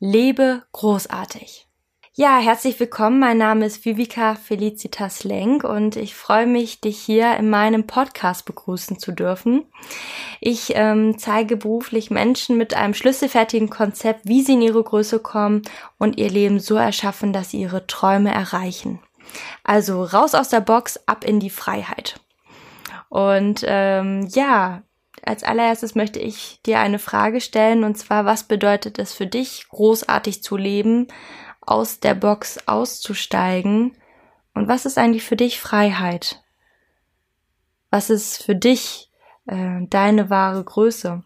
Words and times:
Lebe 0.00 0.62
großartig. 0.70 1.66
Ja, 2.14 2.38
herzlich 2.38 2.78
willkommen. 2.78 3.18
Mein 3.18 3.38
Name 3.38 3.66
ist 3.66 3.84
Vivica 3.84 4.36
Felicitas 4.36 5.24
Lenk 5.24 5.64
und 5.64 5.96
ich 5.96 6.14
freue 6.14 6.46
mich, 6.46 6.80
dich 6.80 7.00
hier 7.00 7.36
in 7.36 7.50
meinem 7.50 7.84
Podcast 7.84 8.44
begrüßen 8.44 9.00
zu 9.00 9.10
dürfen. 9.10 9.64
Ich 10.40 10.70
ähm, 10.76 11.18
zeige 11.18 11.56
beruflich 11.56 12.12
Menschen 12.12 12.56
mit 12.56 12.74
einem 12.74 12.94
schlüsselfertigen 12.94 13.70
Konzept, 13.70 14.20
wie 14.22 14.42
sie 14.42 14.52
in 14.52 14.62
ihre 14.62 14.84
Größe 14.84 15.18
kommen 15.18 15.62
und 15.98 16.16
ihr 16.16 16.30
Leben 16.30 16.60
so 16.60 16.76
erschaffen, 16.76 17.32
dass 17.32 17.50
sie 17.50 17.60
ihre 17.60 17.88
Träume 17.88 18.32
erreichen. 18.32 19.00
Also 19.64 20.04
raus 20.04 20.36
aus 20.36 20.48
der 20.48 20.60
Box, 20.60 21.00
ab 21.06 21.24
in 21.24 21.40
die 21.40 21.50
Freiheit. 21.50 22.20
Und 23.08 23.64
ähm, 23.66 24.28
ja, 24.30 24.84
als 25.24 25.44
allererstes 25.44 25.94
möchte 25.94 26.18
ich 26.18 26.60
dir 26.64 26.80
eine 26.80 26.98
Frage 26.98 27.40
stellen, 27.40 27.84
und 27.84 27.96
zwar, 27.96 28.24
was 28.24 28.44
bedeutet 28.44 28.98
es 28.98 29.12
für 29.12 29.26
dich, 29.26 29.68
großartig 29.68 30.42
zu 30.42 30.56
leben, 30.56 31.08
aus 31.60 32.00
der 32.00 32.14
Box 32.14 32.58
auszusteigen? 32.66 33.96
Und 34.54 34.68
was 34.68 34.86
ist 34.86 34.98
eigentlich 34.98 35.24
für 35.24 35.36
dich 35.36 35.60
Freiheit? 35.60 36.42
Was 37.90 38.10
ist 38.10 38.42
für 38.42 38.56
dich 38.56 39.10
äh, 39.46 39.86
deine 39.88 40.30
wahre 40.30 40.64
Größe? 40.64 41.22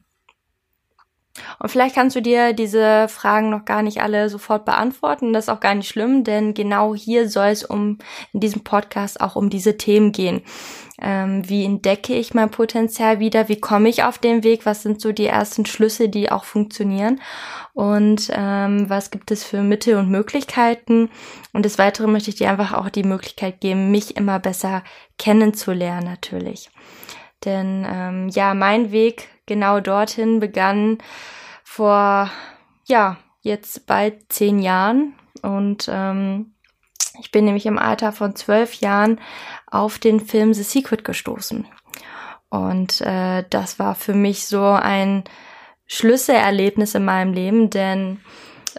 Und 1.58 1.70
vielleicht 1.70 1.94
kannst 1.94 2.14
du 2.14 2.20
dir 2.20 2.52
diese 2.52 3.08
Fragen 3.08 3.48
noch 3.48 3.64
gar 3.64 3.82
nicht 3.82 4.02
alle 4.02 4.28
sofort 4.28 4.64
beantworten. 4.66 5.32
Das 5.32 5.44
ist 5.44 5.48
auch 5.48 5.60
gar 5.60 5.74
nicht 5.74 5.88
schlimm, 5.88 6.24
denn 6.24 6.52
genau 6.52 6.94
hier 6.94 7.28
soll 7.28 7.48
es 7.48 7.64
um 7.64 7.98
in 8.32 8.40
diesem 8.40 8.64
Podcast 8.64 9.20
auch 9.20 9.34
um 9.34 9.48
diese 9.48 9.78
Themen 9.78 10.12
gehen. 10.12 10.42
Ähm, 11.00 11.48
wie 11.48 11.64
entdecke 11.64 12.14
ich 12.14 12.34
mein 12.34 12.50
Potenzial 12.50 13.18
wieder? 13.18 13.48
Wie 13.48 13.58
komme 13.58 13.88
ich 13.88 14.04
auf 14.04 14.18
den 14.18 14.44
Weg? 14.44 14.66
Was 14.66 14.82
sind 14.82 15.00
so 15.00 15.12
die 15.12 15.26
ersten 15.26 15.64
Schlüsse, 15.64 16.08
die 16.08 16.30
auch 16.30 16.44
funktionieren? 16.44 17.20
Und 17.72 18.30
ähm, 18.30 18.88
was 18.88 19.10
gibt 19.10 19.30
es 19.30 19.42
für 19.42 19.62
Mittel 19.62 19.96
und 19.96 20.10
Möglichkeiten? 20.10 21.10
Und 21.52 21.64
des 21.64 21.78
Weiteren 21.78 22.12
möchte 22.12 22.30
ich 22.30 22.36
dir 22.36 22.50
einfach 22.50 22.74
auch 22.74 22.90
die 22.90 23.04
Möglichkeit 23.04 23.60
geben, 23.60 23.90
mich 23.90 24.16
immer 24.16 24.38
besser 24.38 24.84
kennenzulernen 25.18 26.06
natürlich. 26.06 26.70
Denn 27.44 27.86
ähm, 27.90 28.28
ja, 28.28 28.54
mein 28.54 28.92
Weg 28.92 29.28
genau 29.46 29.80
dorthin 29.80 30.40
begann 30.40 30.98
vor, 31.64 32.30
ja, 32.86 33.16
jetzt 33.40 33.86
bald 33.86 34.32
zehn 34.32 34.58
Jahren. 34.58 35.14
Und 35.42 35.88
ähm, 35.90 36.54
ich 37.20 37.30
bin 37.30 37.44
nämlich 37.44 37.66
im 37.66 37.78
Alter 37.78 38.12
von 38.12 38.36
zwölf 38.36 38.74
Jahren 38.74 39.20
auf 39.70 39.98
den 39.98 40.20
Film 40.20 40.54
The 40.54 40.62
Secret 40.62 41.04
gestoßen. 41.04 41.66
Und 42.48 43.00
äh, 43.00 43.44
das 43.48 43.78
war 43.78 43.94
für 43.94 44.14
mich 44.14 44.46
so 44.46 44.64
ein 44.64 45.24
Schlüsselerlebnis 45.86 46.94
in 46.94 47.04
meinem 47.04 47.32
Leben, 47.32 47.70
denn 47.70 48.20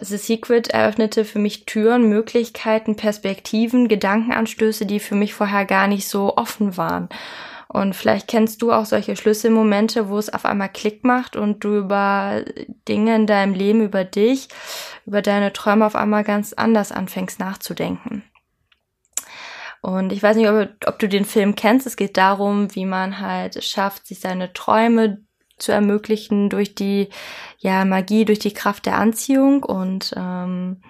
The 0.00 0.16
Secret 0.16 0.68
eröffnete 0.68 1.24
für 1.24 1.38
mich 1.38 1.66
Türen, 1.66 2.08
Möglichkeiten, 2.08 2.96
Perspektiven, 2.96 3.88
Gedankenanstöße, 3.88 4.86
die 4.86 5.00
für 5.00 5.14
mich 5.14 5.34
vorher 5.34 5.64
gar 5.64 5.86
nicht 5.86 6.08
so 6.08 6.36
offen 6.36 6.76
waren. 6.76 7.08
Und 7.74 7.96
vielleicht 7.96 8.28
kennst 8.28 8.62
du 8.62 8.70
auch 8.70 8.84
solche 8.84 9.16
Schlüsselmomente, 9.16 10.08
wo 10.08 10.16
es 10.16 10.32
auf 10.32 10.44
einmal 10.44 10.68
Klick 10.68 11.02
macht 11.02 11.34
und 11.34 11.64
du 11.64 11.78
über 11.78 12.44
Dinge 12.86 13.16
in 13.16 13.26
deinem 13.26 13.52
Leben, 13.52 13.82
über 13.82 14.04
dich, 14.04 14.46
über 15.06 15.22
deine 15.22 15.52
Träume 15.52 15.84
auf 15.84 15.96
einmal 15.96 16.22
ganz 16.22 16.52
anders 16.52 16.92
anfängst 16.92 17.40
nachzudenken. 17.40 18.22
Und 19.80 20.12
ich 20.12 20.22
weiß 20.22 20.36
nicht, 20.36 20.48
ob, 20.48 20.68
ob 20.86 21.00
du 21.00 21.08
den 21.08 21.24
Film 21.24 21.56
kennst. 21.56 21.84
Es 21.84 21.96
geht 21.96 22.16
darum, 22.16 22.72
wie 22.76 22.86
man 22.86 23.18
halt 23.18 23.64
schafft, 23.64 24.06
sich 24.06 24.20
seine 24.20 24.52
Träume 24.52 25.24
zu 25.58 25.72
ermöglichen 25.72 26.50
durch 26.50 26.76
die 26.76 27.08
ja 27.58 27.84
Magie, 27.84 28.24
durch 28.24 28.38
die 28.38 28.54
Kraft 28.54 28.86
der 28.86 28.98
Anziehung 28.98 29.64
und 29.64 30.14
ähm, 30.16 30.80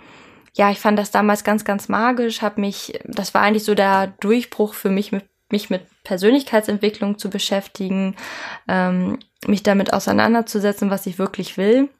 ja, 0.56 0.70
ich 0.70 0.80
fand 0.80 0.98
das 0.98 1.10
damals 1.10 1.44
ganz, 1.44 1.64
ganz 1.64 1.88
magisch. 1.88 2.42
Hab 2.42 2.58
mich, 2.58 3.00
das 3.04 3.34
war 3.34 3.40
eigentlich 3.40 3.64
so 3.64 3.74
der 3.74 4.08
Durchbruch 4.20 4.74
für 4.74 4.90
mich 4.90 5.10
mit 5.12 5.24
mich 5.54 5.70
mit 5.70 5.86
Persönlichkeitsentwicklung 6.02 7.16
zu 7.16 7.30
beschäftigen, 7.30 8.16
ähm, 8.66 9.20
mich 9.46 9.62
damit 9.62 9.92
auseinanderzusetzen, 9.92 10.90
was 10.90 11.06
ich 11.06 11.20
wirklich 11.20 11.56
will. 11.56 11.90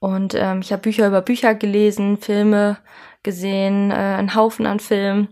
Und 0.00 0.34
ähm, 0.34 0.60
ich 0.60 0.70
habe 0.70 0.82
Bücher 0.82 1.08
über 1.08 1.22
Bücher 1.22 1.54
gelesen, 1.54 2.18
Filme 2.18 2.76
gesehen, 3.22 3.90
äh, 3.90 3.94
einen 3.94 4.34
Haufen 4.34 4.66
an 4.66 4.80
Filmen 4.80 5.28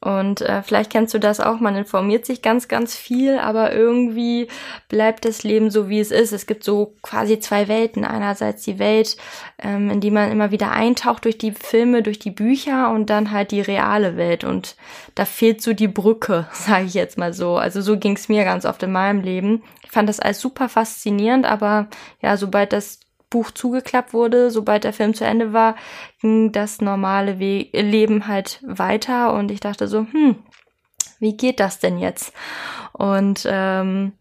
und 0.00 0.40
äh, 0.40 0.62
vielleicht 0.62 0.90
kennst 0.90 1.12
du 1.12 1.18
das 1.18 1.40
auch, 1.40 1.60
man 1.60 1.76
informiert 1.76 2.24
sich 2.24 2.40
ganz, 2.40 2.68
ganz 2.68 2.96
viel, 2.96 3.38
aber 3.38 3.74
irgendwie 3.74 4.48
bleibt 4.88 5.26
das 5.26 5.42
Leben 5.42 5.70
so, 5.70 5.90
wie 5.90 6.00
es 6.00 6.10
ist. 6.10 6.32
Es 6.32 6.46
gibt 6.46 6.64
so 6.64 6.94
quasi 7.02 7.38
zwei 7.38 7.68
Welten. 7.68 8.06
Einerseits 8.06 8.62
die 8.62 8.78
Welt, 8.78 9.18
ähm, 9.58 9.90
in 9.90 10.00
die 10.00 10.10
man 10.10 10.32
immer 10.32 10.52
wieder 10.52 10.72
eintaucht 10.72 11.26
durch 11.26 11.36
die 11.36 11.52
Filme, 11.52 12.02
durch 12.02 12.18
die 12.18 12.30
Bücher 12.30 12.90
und 12.90 13.10
dann 13.10 13.30
halt 13.30 13.50
die 13.50 13.60
reale 13.60 14.16
Welt. 14.16 14.42
Und 14.42 14.74
da 15.16 15.26
fehlt 15.26 15.60
so 15.60 15.74
die 15.74 15.88
Brücke, 15.88 16.48
sage 16.52 16.86
ich 16.86 16.94
jetzt 16.94 17.18
mal 17.18 17.34
so. 17.34 17.56
Also 17.56 17.82
so 17.82 17.98
ging 17.98 18.16
es 18.16 18.30
mir 18.30 18.44
ganz 18.44 18.64
oft 18.64 18.82
in 18.82 18.92
meinem 18.92 19.20
Leben. 19.20 19.62
Ich 19.84 19.90
fand 19.90 20.08
das 20.08 20.20
alles 20.20 20.40
super 20.40 20.70
faszinierend, 20.70 21.44
aber 21.44 21.88
ja, 22.22 22.38
sobald 22.38 22.72
das 22.72 23.00
Buch 23.30 23.52
zugeklappt 23.52 24.12
wurde, 24.12 24.50
sobald 24.50 24.84
der 24.84 24.92
Film 24.92 25.14
zu 25.14 25.24
Ende 25.24 25.52
war, 25.52 25.76
ging 26.20 26.52
das 26.52 26.80
normale 26.80 27.38
We 27.38 27.68
Leben 27.72 28.26
halt 28.26 28.60
weiter 28.66 29.32
und 29.32 29.50
ich 29.50 29.60
dachte 29.60 29.86
so, 29.88 30.00
hm, 30.10 30.36
wie 31.20 31.36
geht 31.36 31.60
das 31.60 31.78
denn 31.78 31.98
jetzt? 31.98 32.32
Und 32.92 33.46
ähm, 33.48 34.12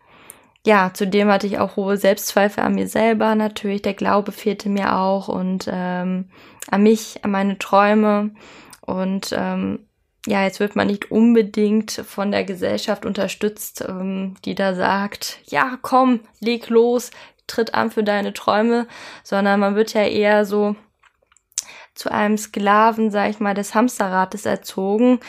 ja, 0.65 0.91
zudem 0.93 1.29
hatte 1.29 1.47
ich 1.47 1.57
auch 1.57 1.75
hohe 1.75 1.97
Selbstzweifel 1.97 2.63
an 2.63 2.75
mir 2.75 2.87
selber 2.87 3.33
natürlich, 3.35 3.81
der 3.81 3.93
Glaube 3.95 4.31
fehlte 4.31 4.69
mir 4.69 4.95
auch 4.95 5.27
und 5.27 5.67
ähm, 5.71 6.29
an 6.69 6.83
mich, 6.83 7.23
an 7.23 7.31
meine 7.31 7.57
Träume 7.57 8.31
und 8.81 9.33
ähm, 9.35 9.79
ja, 10.27 10.43
jetzt 10.43 10.59
wird 10.59 10.75
man 10.75 10.87
nicht 10.87 11.11
unbedingt 11.11 11.91
von 11.91 12.31
der 12.31 12.43
Gesellschaft 12.43 13.05
unterstützt, 13.05 13.83
ähm, 13.87 14.35
die 14.45 14.53
da 14.53 14.75
sagt, 14.75 15.39
ja, 15.45 15.77
komm, 15.81 16.19
leg 16.39 16.69
los, 16.69 17.11
tritt 17.49 17.73
an 17.73 17.91
für 17.91 18.03
deine 18.03 18.33
Träume, 18.33 18.87
sondern 19.23 19.59
man 19.59 19.75
wird 19.75 19.93
ja 19.93 20.03
eher 20.03 20.45
so 20.45 20.75
zu 21.93 22.11
einem 22.11 22.37
Sklaven, 22.37 23.11
sag 23.11 23.29
ich 23.29 23.39
mal, 23.39 23.53
des 23.53 23.75
Hamsterrates 23.75 24.45
erzogen, 24.45 25.19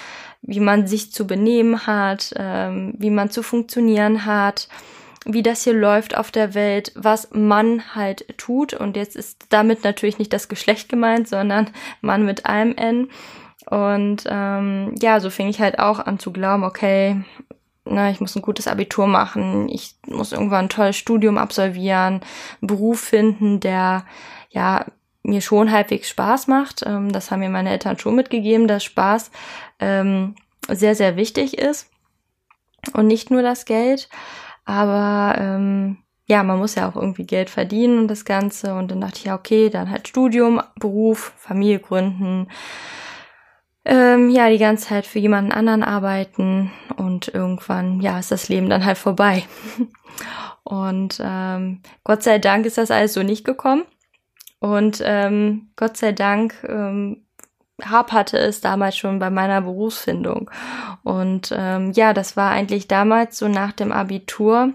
wie 0.43 0.61
man 0.61 0.87
sich 0.87 1.13
zu 1.13 1.27
benehmen 1.27 1.87
hat, 1.87 2.33
ähm, 2.37 2.95
wie 2.97 3.11
man 3.11 3.31
zu 3.31 3.43
funktionieren 3.43 4.25
hat, 4.25 4.69
wie 5.25 5.43
das 5.43 5.65
hier 5.65 5.75
läuft 5.75 6.17
auf 6.17 6.31
der 6.31 6.55
Welt, 6.55 6.93
was 6.95 7.31
man 7.33 7.95
halt 7.95 8.39
tut. 8.39 8.73
Und 8.73 8.97
jetzt 8.97 9.17
ist 9.17 9.47
damit 9.51 9.85
natürlich 9.85 10.19
nicht 10.19 10.33
das 10.33 10.49
Geschlecht 10.49 10.89
gemeint, 10.89 11.29
sondern 11.29 11.71
Mann 12.01 12.25
mit 12.25 12.47
einem 12.47 12.75
N. 12.77 13.11
Und 13.67 14.25
ähm, 14.27 14.95
ja, 15.01 15.21
so 15.21 15.29
fing 15.29 15.49
ich 15.49 15.61
halt 15.61 15.79
auch 15.79 15.99
an 15.99 16.19
zu 16.19 16.33
glauben, 16.33 16.65
okay, 16.65 17.23
na, 17.91 18.11
ich 18.11 18.21
muss 18.21 18.37
ein 18.37 18.43
gutes 18.43 18.67
Abitur 18.67 19.07
machen, 19.07 19.69
ich 19.69 19.97
muss 20.07 20.33
irgendwann 20.33 20.67
ein 20.67 20.71
tolles 20.71 20.97
Studium 20.97 21.39
absolvieren, 21.39 22.21
einen 22.61 22.67
Beruf 22.67 23.01
finden, 23.01 23.61
der 23.61 24.05
ja 24.51 24.87
mir 25.23 25.41
schon 25.41 25.71
halbwegs 25.71 26.09
Spaß 26.09 26.47
macht. 26.47 26.83
Ähm, 26.87 27.13
das 27.13 27.31
haben 27.31 27.41
mir 27.41 27.51
meine 27.51 27.71
Eltern 27.71 27.99
schon 27.99 28.17
mitgegeben, 28.17 28.69
dass 28.69 28.85
Spaß 28.85 29.31
ähm, 29.79 30.35
sehr, 30.69 30.95
sehr 30.95 31.17
wichtig 31.17 31.59
ist. 31.59 31.91
Und 32.95 33.09
nicht 33.09 33.31
nur 33.31 33.43
das 33.43 33.67
Geld, 33.67 34.09
aber 34.65 35.35
ähm, 35.39 35.99
ja, 36.31 36.45
man 36.45 36.59
muss 36.59 36.77
ja 36.77 36.89
auch 36.89 36.97
irgendwie 36.97 37.27
Geld 37.27 37.51
verdienen 37.51 37.99
und 37.99 38.09
das 38.09 38.25
Ganze. 38.25 38.75
Und 38.75 38.91
dann 38.91 39.01
dachte 39.01 39.19
ich, 39.19 39.25
ja, 39.25 39.35
okay, 39.35 39.69
dann 39.69 39.91
halt 39.91 40.07
Studium, 40.07 40.63
Beruf, 40.79 41.33
Familie 41.37 41.81
gründen, 41.81 42.47
ähm, 43.85 44.31
ja, 44.31 44.51
die 44.51 44.59
ganze 44.59 44.89
Zeit 44.89 45.07
für 45.07 45.19
jemanden 45.19 45.53
anderen 45.53 45.83
arbeiten 45.83 46.71
und 46.97 47.29
irgendwann, 47.29 48.01
ja, 48.01 48.19
ist 48.19 48.31
das 48.31 48.49
Leben 48.49 48.69
dann 48.69 48.85
halt 48.85 48.99
vorbei. 48.99 49.45
und 50.65 51.21
ähm, 51.23 51.83
Gott 52.05 52.23
sei 52.23 52.39
Dank 52.39 52.67
ist 52.67 52.79
das 52.79 52.91
alles 52.91 53.15
so 53.15 53.23
nicht 53.23 53.45
gekommen. 53.45 53.85
Und 54.59 55.03
ähm, 55.05 55.71
Gott 55.77 55.97
sei 55.97 56.13
Dank 56.13 56.55
ähm, 56.69 57.25
haperte 57.83 58.39
es 58.39 58.61
damals 58.61 58.99
schon 58.99 59.19
bei 59.19 59.31
meiner 59.31 59.63
Berufsfindung. 59.63 60.51
Und 61.03 61.55
ähm, 61.57 61.93
ja, 61.93 62.13
das 62.13 62.37
war 62.37 62.51
eigentlich 62.51 62.87
damals 62.87 63.39
so 63.39 63.49
nach 63.49 63.73
dem 63.73 63.93
Abitur 63.93 64.75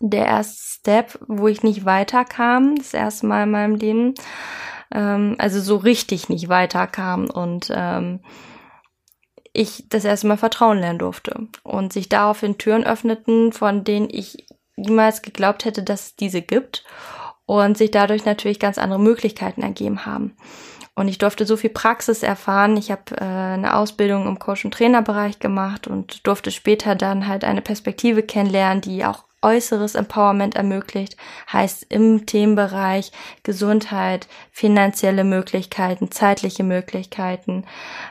der 0.00 0.26
erste 0.26 0.80
Step, 0.80 1.18
wo 1.26 1.48
ich 1.48 1.62
nicht 1.62 1.84
weiterkam, 1.84 2.76
das 2.76 2.94
erste 2.94 3.26
Mal 3.26 3.44
in 3.44 3.50
meinem 3.50 3.74
Leben 3.74 4.14
ähm, 4.94 5.36
also 5.38 5.60
so 5.60 5.76
richtig 5.76 6.28
nicht 6.28 6.48
weiterkam 6.48 7.26
und 7.28 7.70
ähm, 7.74 8.20
ich 9.52 9.88
das 9.88 10.04
erste 10.04 10.26
Mal 10.26 10.36
Vertrauen 10.36 10.78
lernen 10.78 10.98
durfte 10.98 11.48
und 11.62 11.92
sich 11.92 12.08
daraufhin 12.08 12.58
Türen 12.58 12.84
öffneten, 12.84 13.52
von 13.52 13.84
denen 13.84 14.08
ich 14.10 14.46
niemals 14.76 15.22
geglaubt 15.22 15.64
hätte, 15.64 15.82
dass 15.82 16.06
es 16.06 16.16
diese 16.16 16.42
gibt 16.42 16.84
und 17.46 17.78
sich 17.78 17.90
dadurch 17.90 18.24
natürlich 18.24 18.58
ganz 18.58 18.78
andere 18.78 18.98
Möglichkeiten 18.98 19.62
ergeben 19.62 20.06
haben. 20.06 20.36
Und 20.96 21.08
ich 21.08 21.18
durfte 21.18 21.44
so 21.44 21.56
viel 21.56 21.70
Praxis 21.70 22.22
erfahren. 22.22 22.76
Ich 22.76 22.90
habe 22.90 23.16
äh, 23.16 23.24
eine 23.24 23.76
Ausbildung 23.76 24.28
im 24.28 24.38
Coach- 24.38 24.64
und 24.64 24.74
Trainerbereich 24.74 25.40
gemacht 25.40 25.88
und 25.88 26.26
durfte 26.26 26.52
später 26.52 26.94
dann 26.94 27.26
halt 27.26 27.44
eine 27.44 27.62
Perspektive 27.62 28.22
kennenlernen, 28.22 28.80
die 28.80 29.04
auch 29.04 29.24
äußeres 29.44 29.94
Empowerment 29.94 30.56
ermöglicht, 30.56 31.16
heißt 31.52 31.86
im 31.90 32.26
Themenbereich 32.26 33.12
Gesundheit, 33.42 34.26
finanzielle 34.50 35.24
Möglichkeiten, 35.24 36.10
zeitliche 36.10 36.64
Möglichkeiten, 36.64 37.64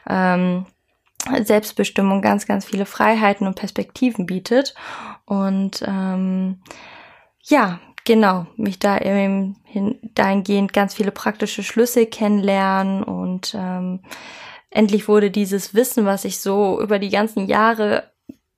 ähm, 0.08 0.66
Selbstbestimmung 1.44 2.22
ganz, 2.22 2.46
ganz 2.46 2.66
viele 2.66 2.86
Freiheiten 2.86 3.48
und 3.48 3.56
Perspektiven 3.56 4.26
bietet. 4.26 4.76
Und 5.26 5.84
ähm, 5.88 6.62
ja, 7.44 7.80
genau, 8.06 8.46
mich 8.58 8.80
da 8.80 8.98
eben 8.98 9.58
hin, 9.66 10.00
dahingehend 10.16 10.74
ganz 10.74 10.94
viele 10.94 11.12
praktische 11.12 11.64
Schlüsse 11.64 12.06
kennenlernen 12.06 13.04
und 13.04 13.56
ähm, 13.58 14.02
endlich 14.70 15.08
wurde 15.08 15.32
dieses 15.32 15.74
Wissen, 15.74 16.06
was 16.06 16.26
ich 16.26 16.40
so 16.40 16.82
über 16.82 17.00
die 17.00 17.10
ganzen 17.10 17.48
Jahre 17.48 18.13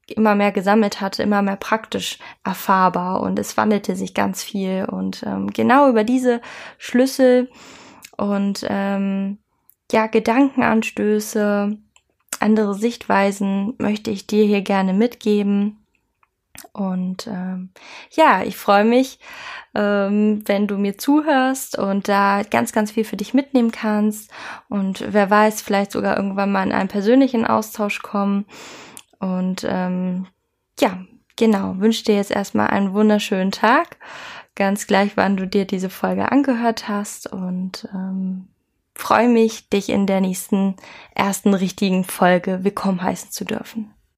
immer 0.07 0.35
mehr 0.35 0.51
gesammelt 0.51 1.01
hatte, 1.01 1.23
immer 1.23 1.41
mehr 1.41 1.55
praktisch 1.55 2.19
erfahrbar 2.43 3.21
und 3.21 3.39
es 3.39 3.57
wandelte 3.57 3.95
sich 3.95 4.13
ganz 4.13 4.43
viel 4.43 4.85
und 4.85 5.23
ähm, 5.25 5.51
genau 5.51 5.89
über 5.89 6.03
diese 6.03 6.41
Schlüssel 6.77 7.49
und 8.17 8.65
ähm, 8.69 9.39
ja 9.91 10.07
Gedankenanstöße, 10.07 11.77
andere 12.39 12.75
Sichtweisen 12.75 13.73
möchte 13.77 14.11
ich 14.11 14.27
dir 14.27 14.45
hier 14.45 14.61
gerne 14.61 14.93
mitgeben 14.93 15.85
und 16.73 17.27
ähm, 17.27 17.69
ja, 18.11 18.43
ich 18.43 18.57
freue 18.57 18.85
mich, 18.85 19.19
ähm, 19.73 20.43
wenn 20.45 20.67
du 20.67 20.77
mir 20.77 20.97
zuhörst 20.97 21.77
und 21.77 22.07
da 22.07 22.43
ganz, 22.43 22.71
ganz 22.71 22.91
viel 22.91 23.03
für 23.03 23.17
dich 23.17 23.33
mitnehmen 23.33 23.71
kannst. 23.71 24.31
Und 24.69 25.03
wer 25.07 25.29
weiß, 25.29 25.61
vielleicht 25.61 25.91
sogar 25.91 26.17
irgendwann 26.17 26.51
mal 26.51 26.63
in 26.63 26.71
einen 26.71 26.89
persönlichen 26.89 27.45
Austausch 27.45 28.01
kommen. 28.01 28.45
Und 29.25 29.65
ähm, 29.67 30.27
ja, 30.79 30.99
genau, 31.35 31.79
wünsche 31.79 32.03
dir 32.03 32.15
jetzt 32.15 32.29
erstmal 32.29 32.67
einen 32.67 32.93
wunderschönen 32.93 33.51
Tag. 33.51 33.97
Ganz 34.53 34.85
gleich, 34.85 35.17
wann 35.17 35.35
du 35.35 35.47
dir 35.47 35.65
diese 35.65 35.89
Folge 35.89 36.31
angehört 36.31 36.87
hast. 36.87 37.31
Und 37.31 37.89
ähm, 37.91 38.47
freue 38.93 39.27
mich, 39.27 39.67
dich 39.69 39.89
in 39.89 40.05
der 40.05 40.21
nächsten 40.21 40.75
ersten 41.15 41.55
richtigen 41.55 42.03
Folge 42.03 42.63
willkommen 42.63 43.01
heißen 43.01 43.31
zu 43.31 43.45
dürfen. 43.45 43.94